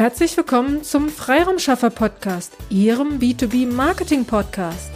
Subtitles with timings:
[0.00, 4.90] Herzlich willkommen zum Freiraumschaffer Podcast, Ihrem B2B Marketing Podcast.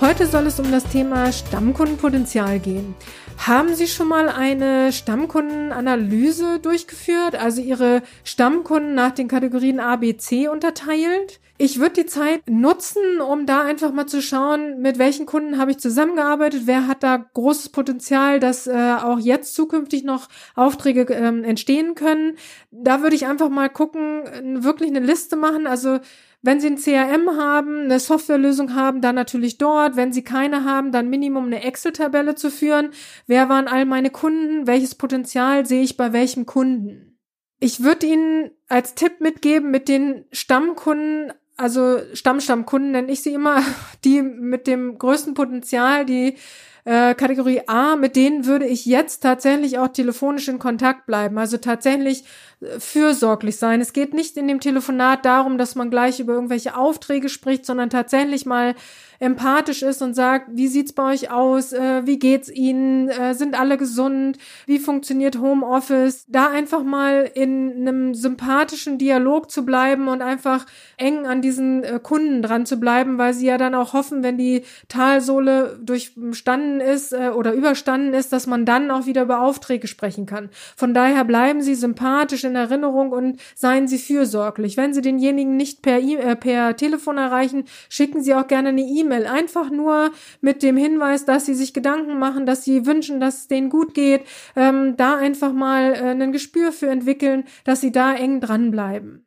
[0.00, 2.96] Heute soll es um das Thema Stammkundenpotenzial gehen.
[3.38, 10.16] Haben Sie schon mal eine Stammkundenanalyse durchgeführt, also Ihre Stammkunden nach den Kategorien A, B,
[10.16, 11.38] C unterteilt?
[11.62, 15.72] Ich würde die Zeit nutzen, um da einfach mal zu schauen, mit welchen Kunden habe
[15.72, 21.44] ich zusammengearbeitet, wer hat da großes Potenzial, dass äh, auch jetzt zukünftig noch Aufträge ähm,
[21.44, 22.38] entstehen können.
[22.70, 25.66] Da würde ich einfach mal gucken, wirklich eine Liste machen.
[25.66, 25.98] Also
[26.40, 29.96] wenn Sie ein CRM haben, eine Softwarelösung haben, dann natürlich dort.
[29.96, 32.88] Wenn Sie keine haben, dann Minimum eine Excel-Tabelle zu führen.
[33.26, 34.66] Wer waren all meine Kunden?
[34.66, 37.18] Welches Potenzial sehe ich bei welchem Kunden?
[37.62, 43.62] Ich würde Ihnen als Tipp mitgeben, mit den Stammkunden also Stammstammkunden nenne ich sie immer,
[44.04, 46.36] die mit dem größten Potenzial, die
[46.84, 51.38] äh, Kategorie A, mit denen würde ich jetzt tatsächlich auch telefonisch in Kontakt bleiben.
[51.38, 52.24] Also tatsächlich
[52.60, 53.80] äh, fürsorglich sein.
[53.80, 57.90] Es geht nicht in dem Telefonat darum, dass man gleich über irgendwelche Aufträge spricht, sondern
[57.90, 58.74] tatsächlich mal
[59.20, 61.74] empathisch ist und sagt, wie sieht's bei euch aus?
[61.74, 63.10] Äh, wie geht's Ihnen?
[63.10, 64.38] Äh, sind alle gesund?
[64.66, 66.24] Wie funktioniert Homeoffice?
[66.26, 70.64] Da einfach mal in einem sympathischen Dialog zu bleiben und einfach
[70.96, 74.38] eng an diesen äh, Kunden dran zu bleiben, weil sie ja dann auch hoffen, wenn
[74.38, 79.86] die Talsohle durchstanden ist äh, oder überstanden ist, dass man dann auch wieder über Aufträge
[79.86, 80.48] sprechen kann.
[80.76, 84.78] Von daher bleiben Sie sympathisch in Erinnerung und seien Sie fürsorglich.
[84.78, 89.09] Wenn Sie denjenigen nicht per, e per Telefon erreichen, schicken Sie auch gerne eine E-Mail
[89.10, 89.26] E-Mail.
[89.26, 93.48] Einfach nur mit dem Hinweis, dass sie sich Gedanken machen, dass sie wünschen, dass es
[93.48, 94.22] denen gut geht.
[94.56, 99.26] Ähm, da einfach mal äh, ein Gespür für entwickeln, dass sie da eng dranbleiben.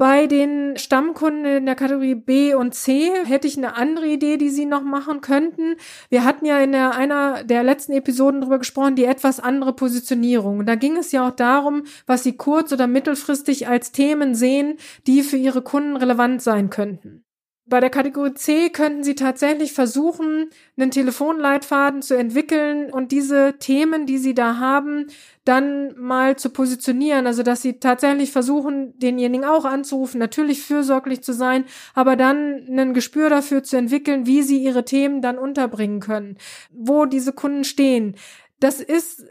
[0.00, 4.48] Bei den Stammkunden in der Kategorie B und C hätte ich eine andere Idee, die
[4.48, 5.74] Sie noch machen könnten.
[6.08, 10.64] Wir hatten ja in der, einer der letzten Episoden darüber gesprochen, die etwas andere Positionierung.
[10.66, 14.76] Da ging es ja auch darum, was Sie kurz- oder mittelfristig als Themen sehen,
[15.08, 17.24] die für Ihre Kunden relevant sein könnten.
[17.68, 20.48] Bei der Kategorie C könnten Sie tatsächlich versuchen,
[20.78, 25.08] einen Telefonleitfaden zu entwickeln und diese Themen, die Sie da haben,
[25.44, 27.26] dann mal zu positionieren.
[27.26, 31.64] Also, dass Sie tatsächlich versuchen, denjenigen auch anzurufen, natürlich fürsorglich zu sein,
[31.94, 36.38] aber dann ein Gespür dafür zu entwickeln, wie Sie Ihre Themen dann unterbringen können,
[36.70, 38.16] wo diese Kunden stehen.
[38.60, 39.24] Das ist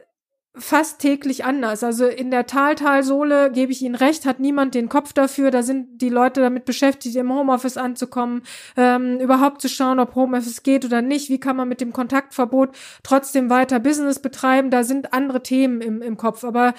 [0.60, 1.84] fast täglich anders.
[1.84, 5.52] Also in der Taltalsohle gebe ich Ihnen recht, hat niemand den Kopf dafür.
[5.52, 8.44] Da sind die Leute damit beschäftigt, im Homeoffice anzukommen,
[8.76, 11.30] ähm, überhaupt zu schauen, ob Homeoffice geht oder nicht.
[11.30, 14.70] Wie kann man mit dem Kontaktverbot trotzdem weiter Business betreiben?
[14.70, 16.44] Da sind andere Themen im, im Kopf.
[16.44, 16.74] Aber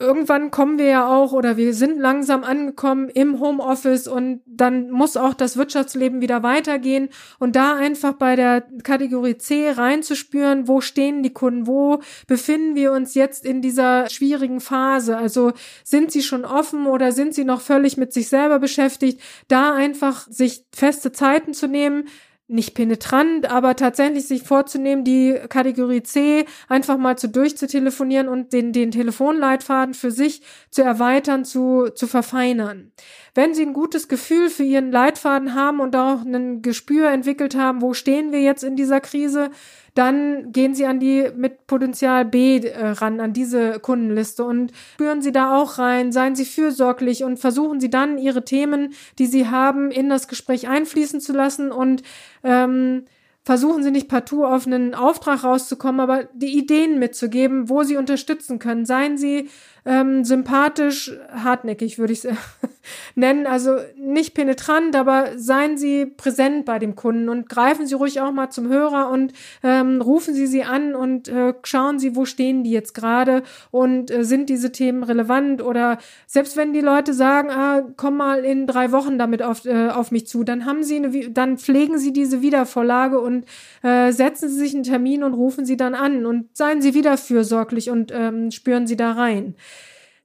[0.00, 5.16] irgendwann kommen wir ja auch oder wir sind langsam angekommen im Homeoffice und dann muss
[5.16, 7.08] auch das Wirtschaftsleben wieder weitergehen
[7.40, 12.92] und da einfach bei der Kategorie C reinzuspüren, wo stehen die Kunden, wo befinden wir
[12.92, 15.16] uns jetzt in dieser schwierigen Phase?
[15.16, 19.20] Also sind sie schon offen oder sind sie noch völlig mit sich selber beschäftigt?
[19.48, 22.04] Da einfach sich feste Zeiten zu nehmen,
[22.48, 28.72] nicht penetrant, aber tatsächlich sich vorzunehmen, die Kategorie C einfach mal zu durchzutelefonieren und den,
[28.72, 32.90] den Telefonleitfaden für sich zu erweitern, zu, zu verfeinern.
[33.34, 37.82] Wenn Sie ein gutes Gefühl für Ihren Leitfaden haben und auch ein Gespür entwickelt haben,
[37.82, 39.50] wo stehen wir jetzt in dieser Krise,
[39.98, 45.22] dann gehen Sie an die mit Potenzial B äh, ran, an diese Kundenliste und spüren
[45.22, 49.48] Sie da auch rein, seien Sie fürsorglich und versuchen Sie dann Ihre Themen, die Sie
[49.48, 52.02] haben, in das Gespräch einfließen zu lassen und
[52.44, 53.06] ähm,
[53.42, 58.60] versuchen Sie nicht partout auf einen Auftrag rauszukommen, aber die Ideen mitzugeben, wo Sie unterstützen
[58.60, 58.84] können.
[58.86, 59.48] Seien Sie
[59.88, 62.36] ähm, sympathisch, hartnäckig würde ich es
[63.14, 63.46] nennen.
[63.46, 68.30] Also nicht penetrant, aber seien Sie präsent bei dem Kunden und greifen Sie ruhig auch
[68.30, 69.32] mal zum Hörer und
[69.62, 74.10] ähm, rufen Sie sie an und äh, schauen Sie, wo stehen die jetzt gerade und
[74.10, 75.96] äh, sind diese Themen relevant oder
[76.26, 80.10] selbst wenn die Leute sagen, ah, komm mal in drei Wochen damit auf, äh, auf
[80.10, 83.46] mich zu, dann haben Sie eine, dann pflegen Sie diese Wiedervorlage und
[83.82, 87.16] äh, setzen Sie sich einen Termin und rufen Sie dann an und seien Sie wieder
[87.16, 89.54] fürsorglich und ähm, spüren Sie da rein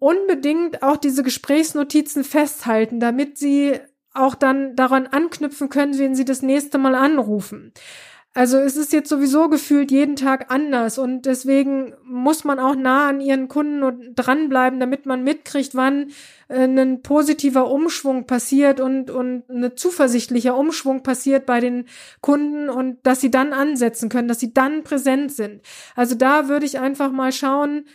[0.04, 3.80] unbedingt auch diese Gesprächsnotizen festhalten, damit sie
[4.14, 7.72] auch dann daran anknüpfen können, wenn sie das nächste Mal anrufen.
[8.36, 13.08] Also es ist jetzt sowieso gefühlt jeden Tag anders und deswegen muss man auch nah
[13.08, 16.10] an ihren Kunden dranbleiben, damit man mitkriegt, wann
[16.50, 21.86] äh, ein positiver Umschwung passiert und, und eine zuversichtlicher Umschwung passiert bei den
[22.22, 25.62] Kunden und dass sie dann ansetzen können, dass sie dann präsent sind.
[25.96, 27.86] Also da würde ich einfach mal schauen,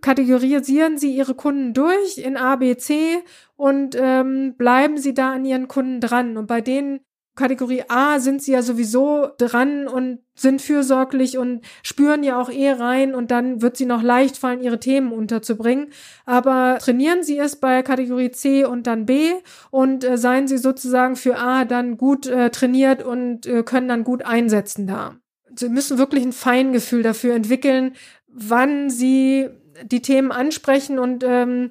[0.00, 3.18] kategorisieren Sie Ihre Kunden durch in A, B, C
[3.56, 6.36] und ähm, bleiben Sie da an Ihren Kunden dran.
[6.36, 7.00] Und bei denen,
[7.36, 12.70] Kategorie A sind sie ja sowieso dran und sind fürsorglich und spüren ja auch eh
[12.70, 15.88] rein und dann wird sie noch leicht fallen, ihre Themen unterzubringen.
[16.24, 19.32] Aber trainieren sie es bei Kategorie C und dann B
[19.70, 24.02] und äh, seien sie sozusagen für A dann gut äh, trainiert und äh, können dann
[24.02, 25.16] gut einsetzen da.
[25.54, 27.94] Sie müssen wirklich ein Feingefühl dafür entwickeln,
[28.28, 29.48] wann sie
[29.84, 31.70] die Themen ansprechen und ähm,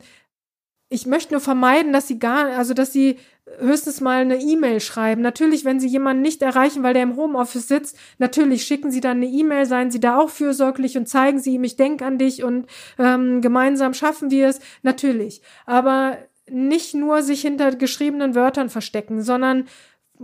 [0.89, 3.17] ich möchte nur vermeiden, dass sie gar, also dass sie
[3.59, 5.21] höchstens mal eine E-Mail schreiben.
[5.21, 9.17] Natürlich, wenn Sie jemanden nicht erreichen, weil der im Homeoffice sitzt, natürlich schicken Sie dann
[9.17, 12.43] eine E-Mail, seien Sie da auch fürsorglich und zeigen Sie ihm, ich denke an dich
[12.43, 12.67] und
[12.97, 14.59] ähm, gemeinsam schaffen wir es.
[14.81, 15.41] Natürlich.
[15.65, 16.17] Aber
[16.49, 19.65] nicht nur sich hinter geschriebenen Wörtern verstecken, sondern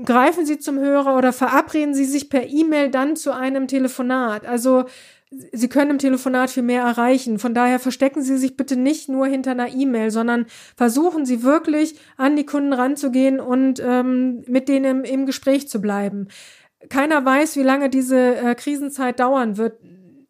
[0.04, 4.46] greifen Sie zum Hörer oder verabreden Sie sich per E-Mail dann zu einem Telefonat.
[4.46, 4.86] Also
[5.32, 7.40] Sie können im Telefonat viel mehr erreichen.
[7.40, 10.46] Von daher verstecken Sie sich bitte nicht nur hinter einer E-Mail, sondern
[10.76, 15.80] versuchen Sie wirklich an die Kunden ranzugehen und ähm, mit denen im, im Gespräch zu
[15.80, 16.28] bleiben.
[16.90, 19.80] Keiner weiß, wie lange diese äh, Krisenzeit dauern wird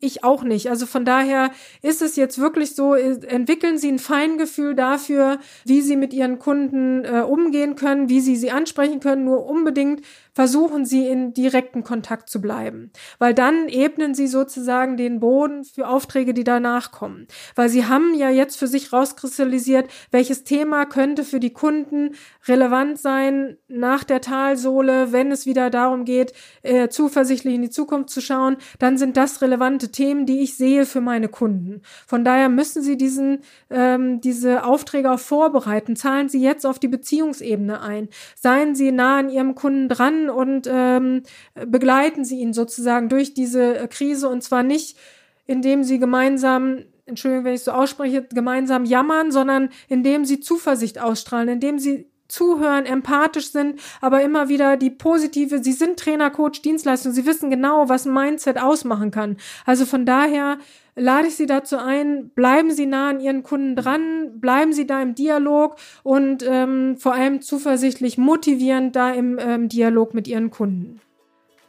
[0.02, 0.70] ich auch nicht.
[0.70, 1.52] Also von daher
[1.82, 7.06] ist es jetzt wirklich so, entwickeln Sie ein Feingefühl dafür, wie Sie mit Ihren Kunden
[7.06, 10.02] äh, umgehen können, wie Sie sie ansprechen können, nur unbedingt
[10.34, 15.88] versuchen Sie in direkten Kontakt zu bleiben, weil dann ebnen Sie sozusagen den Boden für
[15.88, 21.24] Aufträge, die danach kommen, weil Sie haben ja jetzt für sich rauskristallisiert, welches Thema könnte
[21.24, 22.16] für die Kunden
[22.48, 26.34] relevant sein nach der Talsohle, wenn es wieder darum geht,
[26.64, 30.86] äh, zuversichtlich in die Zukunft zu schauen, dann sind das relevante Themen, die ich sehe
[30.86, 31.82] für meine Kunden.
[32.08, 33.40] Von daher müssen Sie diesen
[33.70, 35.96] ähm, diese Aufträge auch vorbereiten.
[35.96, 38.10] Zahlen Sie jetzt auf die Beziehungsebene ein.
[38.36, 41.24] Seien Sie nah an Ihrem Kunden dran und ähm,
[41.66, 44.98] begleiten sie ihn sozusagen durch diese äh, Krise und zwar nicht,
[45.46, 51.50] indem sie gemeinsam Entschuldigung, wenn ich so ausspreche, gemeinsam jammern, sondern indem sie Zuversicht ausstrahlen,
[51.50, 57.12] indem sie zuhören, empathisch sind, aber immer wieder die positive, sie sind Trainer, Coach, Dienstleistung,
[57.12, 59.38] sie wissen genau, was ein Mindset ausmachen kann.
[59.66, 60.58] Also von daher
[60.96, 65.02] lade ich Sie dazu ein, bleiben Sie nah an Ihren Kunden dran, bleiben Sie da
[65.02, 71.00] im Dialog und ähm, vor allem zuversichtlich, motivierend da im ähm, Dialog mit Ihren Kunden.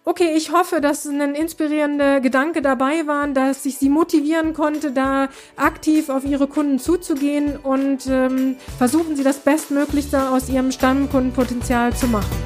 [0.04, 5.28] Okay, ich hoffe, dass ein inspirierender Gedanke dabei war, dass ich Sie motivieren konnte, da
[5.54, 12.08] aktiv auf Ihre Kunden zuzugehen und ähm, versuchen Sie das Bestmöglichste aus Ihrem Stammkundenpotenzial zu
[12.08, 12.36] machen.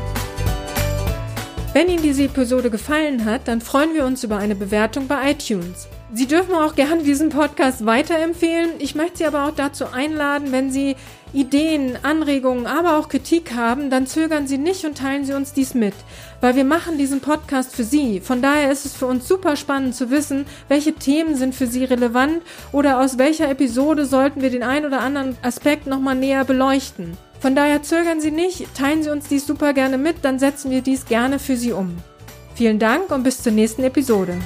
[1.73, 5.88] Wenn Ihnen diese Episode gefallen hat, dann freuen wir uns über eine Bewertung bei iTunes.
[6.14, 8.70] Sie dürfen auch gerne diesen Podcast weiterempfehlen.
[8.79, 10.94] Ich möchte Sie aber auch dazu einladen, wenn Sie
[11.32, 15.75] Ideen, Anregungen, aber auch Kritik haben, dann zögern Sie nicht und teilen Sie uns dies
[15.75, 15.94] mit,
[16.41, 18.20] weil wir machen diesen Podcast für Sie.
[18.20, 21.85] Von daher ist es für uns super spannend zu wissen, welche Themen sind für Sie
[21.85, 27.19] relevant oder aus welcher Episode sollten wir den einen oder anderen Aspekt nochmal näher beleuchten.
[27.41, 30.82] Von daher zögern Sie nicht, teilen Sie uns dies super gerne mit, dann setzen wir
[30.82, 31.97] dies gerne für Sie um.
[32.55, 34.38] Vielen Dank und bis zur nächsten Episode.